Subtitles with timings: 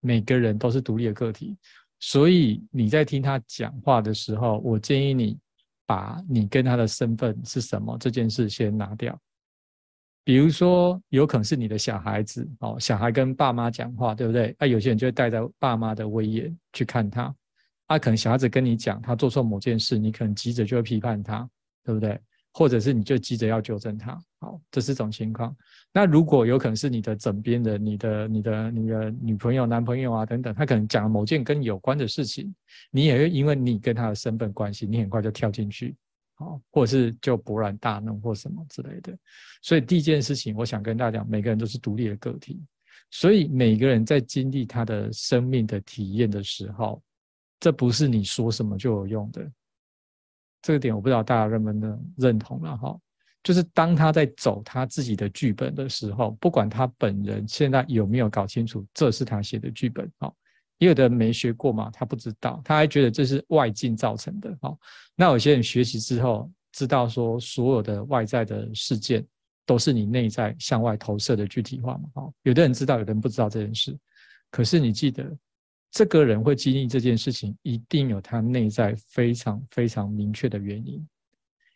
[0.00, 1.56] 每个人都是独立的个体，
[2.00, 5.38] 所以你在听他讲话的时候，我建议你
[5.86, 9.18] 把你跟他的身份是什么这件事先拿掉。
[10.24, 14.54] 比如说，有可能是你的小孩子哦，小孩跟爸妈讲话，对不对？
[14.58, 17.34] 那有些人就会带着爸妈的威严去看他，
[17.86, 21.48] 啊，可能小孩子跟你讲他做错某件事，你可能急着就会批判他，
[21.82, 22.20] 对不对？
[22.52, 25.54] 或者是你就急着要纠正他，好，这是种情况。
[25.92, 32.52] 那如果有可能是你的枕边的、你的、你的、你的女朋友、男朋友啊等等，他可能讲了某件跟你有关的事情，
[32.90, 35.94] 你也会因为你跟他的身份关系，你很快就跳进去，
[36.34, 39.16] 好，或者是就勃然大怒或什么之类的。
[39.62, 42.60] 所以第一件事情，我想跟大家讲，每个人都是独立的个体，
[43.10, 47.02] 所以每个人在经历他的生命的体验的时候，
[47.60, 49.50] 这不是你说什么就有用的。
[50.60, 52.98] 这个点我不知道大家认不能认同了哈，
[53.42, 60.32] 就是当他在走他自己的剧本的时候，不管他本人现在有没有搞清楚这是他写的剧本，哈，
[60.78, 64.76] 也有的人没学过嘛，他不知道，他还觉得这是外境造成的，哈。
[65.14, 69.24] 那有些人学习之后知道说，所有的外在的事件
[69.64, 72.32] 都是你内在向外投射的具体化嘛，哈。
[72.42, 73.96] 有的人知道，有的人不知道这件事，
[74.50, 75.24] 可是你记得。
[75.98, 81.04] 这个人会经历这件事情，一定有他内在非常非常明确的原因，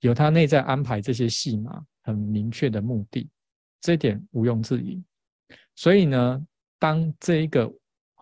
[0.00, 3.28] 有他内在安排这些戏码很明确的目的，
[3.82, 5.04] 这一点毋庸置疑。
[5.74, 6.46] 所以呢，
[6.78, 7.70] 当这一个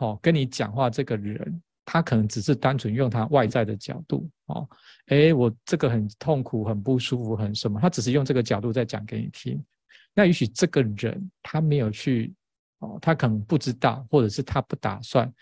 [0.01, 4.69] 哦跟你讲话这个人，他可能只是单纯用他外在的角度哦，
[5.07, 9.65] 哎，我这个很痛苦、很不舒服、很什么，他只是用这个角度在讲给你听。
[10.13, 12.35] 那也许这个人他没有去
[12.81, 15.33] 哦，他可能不知道，或者是他不打算。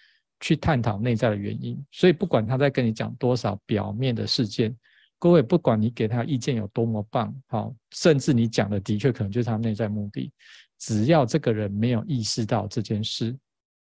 [0.42, 4.76] 去探讨内在的原因，所以不管他在跟你讲多少表面的事件，
[5.18, 10.32] 各位不管你给他意见有多么棒，好，甚至你讲的的确可能就是他内在目的，
[10.78, 13.34] 只要这个人没有意识到这件事，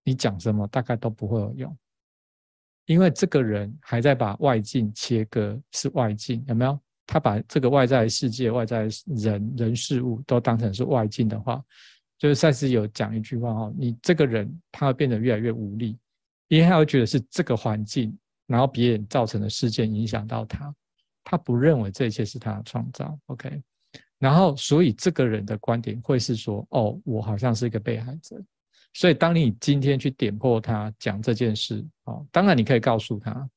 [0.05, 1.78] 你讲什么大概都不会有用，
[2.84, 6.78] 因为这个人还在把外境切割是外境，有没有？
[7.06, 11.62] 他把这个外在世界、外在人人事物都当成是外境的话，
[12.19, 15.99] 就是赛斯有讲一句话哈，你这个人他会变得越来越无力。
[16.49, 18.16] 因为他会觉得是这个环境，
[18.47, 20.75] 然后别人造成的事件影响到他，
[21.22, 23.19] 他不认为这一切是他的创造。
[23.27, 23.62] OK，
[24.19, 28.41] 然后所以这个人的观点会是说：哦，我好像是一个被害者。
[28.93, 33.49] 所以当你今天去点破他讲这件事，哦，当然你可以告诉他，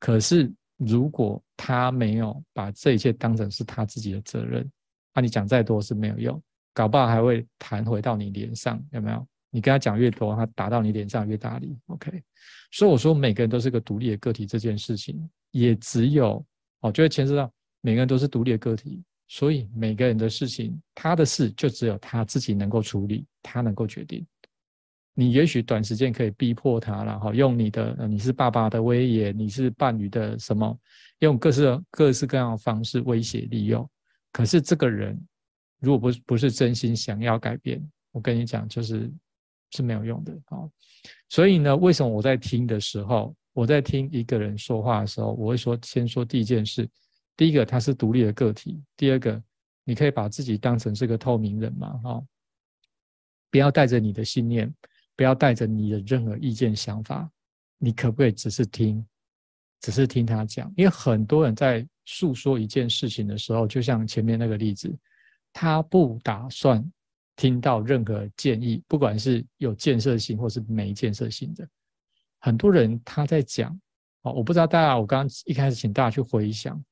[0.00, 4.68] 可是如果他没有把这一切当成是他自己的责任，
[5.14, 6.42] 那你讲再多是没有用，
[6.72, 9.24] 搞不好还会弹回到你脸上，有没有？
[9.50, 11.76] 你跟他讲越多，他打到你脸上越大力。
[11.86, 12.22] OK，
[12.70, 16.44] 所以我说每个人都是个独立的个体，这件事情也只有
[16.80, 24.24] 哦，就会牵涉到每个人都是独立的个体，所以每个人的事情，他的事就只有他自己能够处理，他能够决定。
[25.14, 30.78] 你也许短时间可以逼迫他然后用你的你是爸爸的威严，你是伴侣的什么，
[31.18, 33.90] 用各式各式各样的方式威胁利诱。
[34.30, 35.20] 可是这个人
[35.80, 39.10] 如果不不是真心想要改变，我跟你讲就是。
[39.72, 40.68] 是没有用的啊，
[41.28, 46.88] 所以呢，为什么我在听的时候，我在听一个人说话的时候，我会说，先说第一件事，
[47.36, 49.40] 第一个他是独立的个体，第二个
[49.84, 52.22] 你可以把自己当成是个透明人嘛，哈，
[53.50, 54.72] 不要带着你的信念，
[55.16, 57.30] 不要带着你的任何意见想法，
[57.78, 59.06] 你可不可以只是听，
[59.80, 60.72] 只是听他讲？
[60.76, 64.92] 因为很多人在诉说一件事情的时候，就像前面那个例子，
[65.52, 66.84] 他不打算。
[67.36, 71.66] 听到任何建议，不管是有建设性或是没建设性的，
[72.38, 73.78] 很多人他在讲
[74.22, 76.82] 哦，我不知道大家，我刚刚一开始请大家去回想，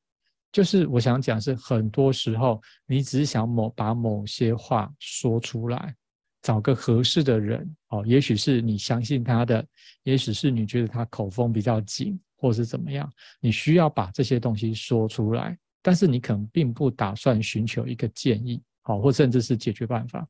[0.50, 5.94] 就是我想讲是很多时候你只是想某把某些话说出来，
[6.40, 9.62] 找个合适的人哦，也许是你相信他的，
[10.04, 13.10] 也许是你觉得他口风比较紧，或是怎么样，
[13.40, 20.26] 你需要把这些东西说出来，但是你可能并不打算寻求一个建议，好，或甚至是解决办法。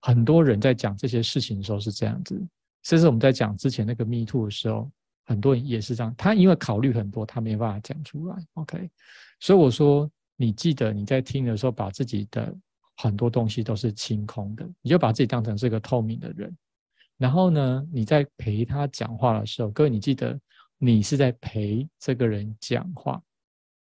[0.00, 2.40] 很多人在讲这些事情的时候是这样子，
[2.84, 4.88] 甚至我们在讲之前那个 Me Too 的时候，
[5.24, 6.14] 很多人也是这样。
[6.16, 8.36] 他因为考虑很多，他没办法讲出来。
[8.52, 8.88] OK，
[9.40, 12.54] 所以我说，你记得你在听的时候，把自己的
[12.96, 16.56] 很多东西都是清空的，你就把自己当成是个透明的人。
[17.16, 20.38] 然后呢，你在陪他讲话的时候，各位你记得，
[20.78, 23.20] 你是在陪这个人讲话，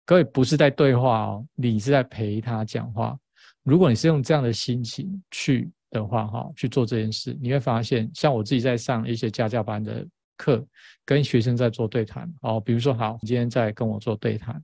[0.05, 3.17] 各位不是在对话哦，你是在陪他讲话。
[3.63, 5.71] 如果你是用这样的心情去。
[5.91, 10.07] 的话，哈，去做这件事，你会发现，像我自己在上一些家教班的
[10.37, 10.63] 课，
[11.03, 14.63] 跟学生在做对谈，哦，比如说，好，你今天在跟我做对谈，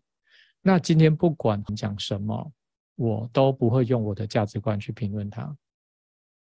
[0.60, 2.52] 那今天不管讲什么，
[2.96, 5.50] 我都不会用我的价值观去评论他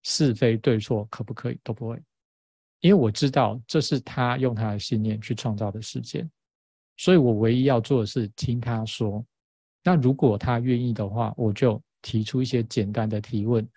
[0.02, 1.98] 是非对错，可不可以都不会，
[2.80, 6.30] 因为我知道这是他用他的信念去创造的事件，
[6.98, 9.24] 所以我唯一要做的是听他说。
[9.82, 13.68] 那如果他愿意的话，我就提出一些简单的提问，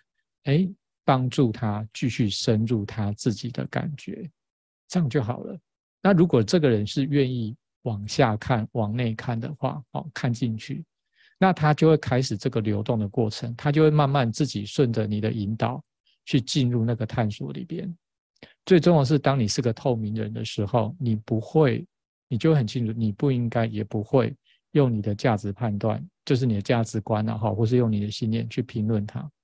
[0.44, 0.68] 哎，
[1.04, 4.30] 帮助他继续深入他自己的感觉，
[4.88, 5.58] 这样就好了。
[6.02, 10.84] 那如果这个人是愿意往下看、往内看的话，哦，看进去，
[11.38, 15.82] 那他就会开始这个流动的过程，他就会慢慢自己顺着你的引导
[16.24, 17.92] 去进入那个探索里边。
[18.64, 21.84] 最重要是，当你是个透明人的时候，你不会，
[22.28, 24.34] 你就很清楚，你不应该，也不会。
[24.72, 29.30] 用你的价值判断，就是你的价值观啊，哈，或是用你的信念去评论它，